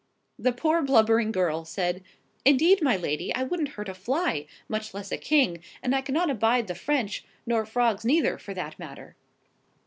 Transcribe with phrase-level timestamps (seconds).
[0.39, 2.01] The poor, blubbering girl said,
[2.43, 6.31] "Indeed, my lady, I wouldn't hurt a fly, much less a king, and I cannot
[6.31, 9.15] abide the French, nor frogs neither, for that matter."